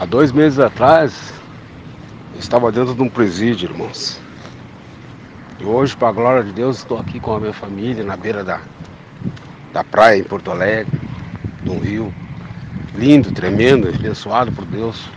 Há 0.00 0.04
dois 0.04 0.30
meses 0.30 0.60
atrás, 0.60 1.34
eu 2.32 2.38
estava 2.38 2.70
dentro 2.70 2.94
de 2.94 3.02
um 3.02 3.08
presídio, 3.08 3.68
irmãos. 3.68 4.20
E 5.58 5.64
hoje, 5.64 5.96
para 5.96 6.10
a 6.10 6.12
glória 6.12 6.44
de 6.44 6.52
Deus, 6.52 6.78
estou 6.78 7.00
aqui 7.00 7.18
com 7.18 7.34
a 7.34 7.40
minha 7.40 7.52
família 7.52 8.04
na 8.04 8.16
beira 8.16 8.44
da, 8.44 8.60
da 9.72 9.82
praia 9.82 10.16
em 10.16 10.22
Porto 10.22 10.52
Alegre, 10.52 11.00
num 11.64 11.80
rio 11.80 12.14
lindo, 12.94 13.32
tremendo, 13.32 13.88
abençoado 13.88 14.52
por 14.52 14.64
Deus. 14.66 15.10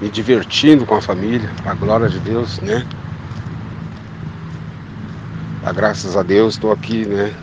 Me 0.00 0.08
divertindo 0.08 0.86
com 0.86 0.94
a 0.94 1.02
família, 1.02 1.50
para 1.64 1.72
a 1.72 1.74
glória 1.74 2.08
de 2.08 2.20
Deus, 2.20 2.60
né? 2.60 2.86
Ah, 5.64 5.72
graças 5.72 6.16
a 6.16 6.22
Deus, 6.22 6.54
estou 6.54 6.70
aqui, 6.70 7.04
né? 7.04 7.34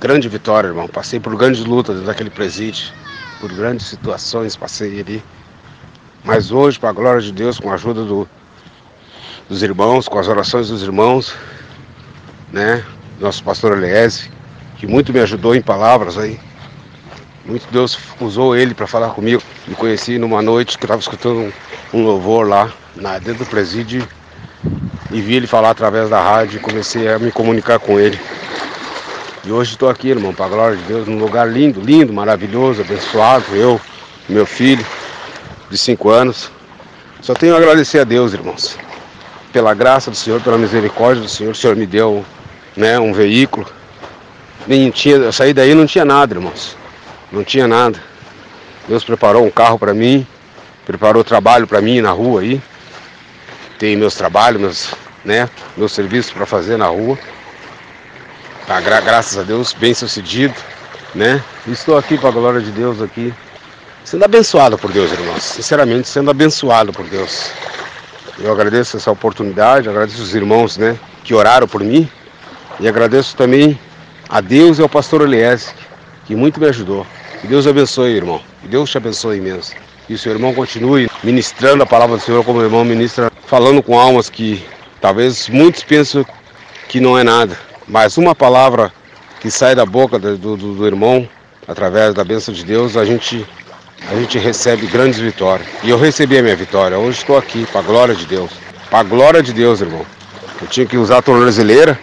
Grande 0.00 0.28
vitória, 0.28 0.68
irmão. 0.68 0.86
Passei 0.86 1.18
por 1.18 1.34
grandes 1.34 1.64
lutas 1.64 2.00
daquele 2.04 2.30
presídio 2.30 2.96
por 3.40 3.52
grandes 3.52 3.86
situações, 3.86 4.56
passei 4.56 5.00
ali. 5.00 5.22
Mas 6.24 6.50
hoje, 6.50 6.78
para 6.78 6.90
a 6.90 6.92
glória 6.92 7.20
de 7.20 7.32
Deus, 7.32 7.58
com 7.58 7.70
a 7.70 7.74
ajuda 7.74 8.04
do, 8.04 8.28
dos 9.48 9.62
irmãos, 9.62 10.08
com 10.08 10.18
as 10.18 10.28
orações 10.28 10.68
dos 10.68 10.82
irmãos, 10.82 11.34
né? 12.52 12.84
Nosso 13.20 13.42
pastor 13.42 13.76
Eliese, 13.76 14.30
que 14.76 14.86
muito 14.86 15.12
me 15.12 15.20
ajudou 15.20 15.54
em 15.54 15.62
palavras 15.62 16.18
aí. 16.18 16.38
Muito 17.44 17.66
Deus 17.72 17.98
usou 18.20 18.54
ele 18.54 18.74
para 18.74 18.86
falar 18.86 19.10
comigo. 19.10 19.42
Me 19.66 19.74
conheci 19.74 20.18
numa 20.18 20.42
noite 20.42 20.76
que 20.76 20.84
estava 20.84 21.00
escutando 21.00 21.40
um, 21.40 21.52
um, 21.98 22.04
louvor 22.04 22.46
lá, 22.46 22.70
na, 22.94 23.18
dentro 23.18 23.44
do 23.44 23.46
presídio, 23.46 24.06
e 25.10 25.20
vi 25.20 25.34
ele 25.34 25.46
falar 25.46 25.70
através 25.70 26.10
da 26.10 26.20
rádio 26.20 26.58
e 26.58 26.60
comecei 26.60 27.08
a 27.08 27.18
me 27.18 27.32
comunicar 27.32 27.78
com 27.78 27.98
ele. 27.98 28.20
E 29.48 29.50
hoje 29.50 29.72
estou 29.72 29.88
aqui, 29.88 30.08
irmão, 30.10 30.34
para 30.34 30.44
a 30.44 30.48
glória 30.50 30.76
de 30.76 30.82
Deus, 30.82 31.08
num 31.08 31.18
lugar 31.18 31.50
lindo, 31.50 31.80
lindo, 31.80 32.12
maravilhoso, 32.12 32.82
abençoado. 32.82 33.46
Eu, 33.56 33.80
meu 34.28 34.44
filho, 34.44 34.84
de 35.70 35.78
cinco 35.78 36.10
anos. 36.10 36.50
Só 37.22 37.32
tenho 37.32 37.54
a 37.54 37.56
agradecer 37.56 38.00
a 38.00 38.04
Deus, 38.04 38.34
irmãos, 38.34 38.76
pela 39.50 39.72
graça 39.72 40.10
do 40.10 40.16
Senhor, 40.18 40.38
pela 40.42 40.58
misericórdia 40.58 41.22
do 41.22 41.30
Senhor. 41.30 41.52
O 41.52 41.54
Senhor 41.54 41.74
me 41.76 41.86
deu 41.86 42.22
né, 42.76 42.98
um 42.98 43.14
veículo. 43.14 43.66
Nem 44.66 44.90
tinha, 44.90 45.16
eu 45.16 45.32
saí 45.32 45.54
daí 45.54 45.74
não 45.74 45.86
tinha 45.86 46.04
nada, 46.04 46.34
irmãos. 46.34 46.76
Não 47.32 47.42
tinha 47.42 47.66
nada. 47.66 47.98
Deus 48.86 49.02
preparou 49.02 49.46
um 49.46 49.50
carro 49.50 49.78
para 49.78 49.94
mim, 49.94 50.26
preparou 50.84 51.24
trabalho 51.24 51.66
para 51.66 51.80
mim 51.80 52.02
na 52.02 52.10
rua 52.10 52.42
aí. 52.42 52.60
Tem 53.78 53.96
meus 53.96 54.14
trabalhos, 54.14 54.60
meus, 54.60 54.94
né, 55.24 55.48
meus 55.74 55.92
serviços 55.92 56.32
para 56.32 56.44
fazer 56.44 56.76
na 56.76 56.88
rua. 56.88 57.18
Tá, 58.68 58.82
gra 58.82 59.00
graças 59.00 59.38
a 59.38 59.42
Deus, 59.42 59.72
bem 59.72 59.94
sucedido, 59.94 60.52
né? 61.14 61.42
Estou 61.66 61.96
aqui 61.96 62.18
para 62.18 62.28
a 62.28 62.32
glória 62.32 62.60
de 62.60 62.70
Deus 62.70 63.00
aqui, 63.00 63.32
sendo 64.04 64.26
abençoado 64.26 64.76
por 64.76 64.92
Deus, 64.92 65.10
irmãos. 65.10 65.42
Sinceramente, 65.42 66.06
sendo 66.06 66.30
abençoado 66.30 66.92
por 66.92 67.06
Deus. 67.06 67.50
Eu 68.38 68.52
agradeço 68.52 68.98
essa 68.98 69.10
oportunidade, 69.10 69.88
agradeço 69.88 70.22
os 70.22 70.34
irmãos, 70.34 70.76
né, 70.76 70.98
que 71.24 71.32
oraram 71.32 71.66
por 71.66 71.82
mim 71.82 72.06
e 72.78 72.86
agradeço 72.86 73.34
também 73.34 73.80
a 74.28 74.42
Deus 74.42 74.78
e 74.78 74.82
ao 74.82 74.88
pastor 74.88 75.22
Elias, 75.22 75.74
que 76.26 76.36
muito 76.36 76.60
me 76.60 76.66
ajudou. 76.66 77.06
Que 77.40 77.46
Deus 77.46 77.66
abençoe, 77.66 78.10
irmão. 78.10 78.42
Que 78.60 78.68
Deus 78.68 78.90
te 78.90 78.98
abençoe 78.98 79.38
imenso. 79.38 79.72
Que 80.06 80.12
o 80.12 80.18
seu 80.18 80.32
irmão 80.32 80.52
continue 80.52 81.10
ministrando 81.24 81.82
a 81.82 81.86
palavra 81.86 82.18
do 82.18 82.22
Senhor 82.22 82.44
como 82.44 82.58
o 82.58 82.62
irmão 82.62 82.84
ministra, 82.84 83.32
falando 83.46 83.82
com 83.82 83.98
almas 83.98 84.28
que 84.28 84.62
talvez 85.00 85.48
muitos 85.48 85.82
pensam 85.84 86.22
que 86.86 87.00
não 87.00 87.18
é 87.18 87.24
nada 87.24 87.67
mas 87.88 88.18
uma 88.18 88.34
palavra 88.34 88.92
que 89.40 89.50
sai 89.50 89.74
da 89.74 89.86
boca 89.86 90.18
do, 90.18 90.36
do, 90.36 90.56
do 90.56 90.86
irmão, 90.86 91.28
através 91.66 92.14
da 92.14 92.22
bênção 92.22 92.52
de 92.52 92.64
Deus, 92.64 92.96
a 92.96 93.04
gente, 93.04 93.46
a 94.10 94.14
gente 94.14 94.38
recebe 94.38 94.86
grandes 94.86 95.18
vitórias. 95.18 95.66
E 95.82 95.90
eu 95.90 95.98
recebi 95.98 96.36
a 96.38 96.42
minha 96.42 96.56
vitória. 96.56 96.98
Hoje 96.98 97.18
estou 97.18 97.36
aqui, 97.36 97.66
para 97.66 97.80
a 97.80 97.84
glória 97.84 98.14
de 98.14 98.26
Deus. 98.26 98.50
Para 98.90 99.00
a 99.00 99.02
glória 99.02 99.42
de 99.42 99.52
Deus, 99.52 99.80
irmão. 99.80 100.04
Eu 100.60 100.66
tinha 100.66 100.86
que 100.86 100.96
usar 100.96 101.18
a 101.18 101.22
tornozeleira. 101.22 101.98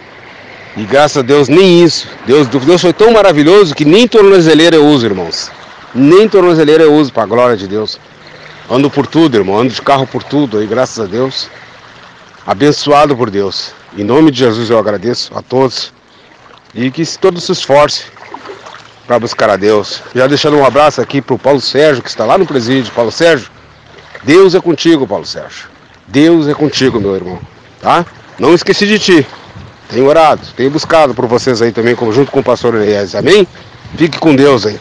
E 0.76 0.84
graças 0.84 1.18
a 1.18 1.22
Deus, 1.22 1.48
nem 1.48 1.84
isso. 1.84 2.08
Deus, 2.26 2.48
Deus 2.48 2.82
foi 2.82 2.92
tão 2.92 3.12
maravilhoso 3.12 3.74
que 3.74 3.84
nem 3.84 4.08
tornozeleira 4.08 4.76
eu 4.76 4.86
uso, 4.86 5.06
irmãos. 5.06 5.50
Nem 5.94 6.28
tornozeleira 6.28 6.84
eu 6.84 6.94
uso, 6.94 7.12
para 7.12 7.22
a 7.22 7.26
glória 7.26 7.56
de 7.56 7.66
Deus. 7.66 7.98
Ando 8.68 8.90
por 8.90 9.06
tudo, 9.06 9.36
irmão. 9.36 9.58
Ando 9.58 9.72
de 9.72 9.80
carro 9.80 10.06
por 10.06 10.22
tudo 10.22 10.58
aí, 10.58 10.66
graças 10.66 10.98
a 10.98 11.06
Deus. 11.06 11.48
Abençoado 12.46 13.16
por 13.16 13.30
Deus. 13.30 13.72
Em 13.96 14.04
nome 14.04 14.30
de 14.30 14.38
Jesus 14.38 14.70
eu 14.70 14.78
agradeço 14.78 15.36
a 15.36 15.42
todos 15.42 15.92
e 16.74 16.90
que 16.90 17.04
todos 17.18 17.44
se 17.44 17.52
esforcem 17.52 18.06
para 19.06 19.18
buscar 19.18 19.48
a 19.50 19.56
Deus. 19.56 20.02
Já 20.14 20.26
deixando 20.26 20.56
um 20.56 20.64
abraço 20.64 21.00
aqui 21.00 21.22
para 21.22 21.34
o 21.34 21.38
Paulo 21.38 21.60
Sérgio, 21.60 22.02
que 22.02 22.08
está 22.08 22.24
lá 22.24 22.36
no 22.36 22.46
presídio. 22.46 22.92
Paulo 22.92 23.12
Sérgio, 23.12 23.50
Deus 24.24 24.54
é 24.54 24.60
contigo, 24.60 25.06
Paulo 25.06 25.24
Sérgio. 25.24 25.68
Deus 26.06 26.48
é 26.48 26.54
contigo, 26.54 27.00
meu 27.00 27.14
irmão. 27.14 27.40
Tá? 27.80 28.04
Não 28.38 28.54
esqueci 28.54 28.86
de 28.86 28.98
ti. 28.98 29.26
Tenho 29.88 30.06
orado, 30.06 30.42
tenho 30.56 30.70
buscado 30.70 31.14
por 31.14 31.26
vocês 31.26 31.62
aí 31.62 31.70
também, 31.70 31.96
junto 32.12 32.30
com 32.32 32.40
o 32.40 32.44
pastor 32.44 32.74
Elias. 32.74 33.14
Amém? 33.14 33.46
Fique 33.96 34.18
com 34.18 34.34
Deus 34.34 34.66
aí. 34.66 34.78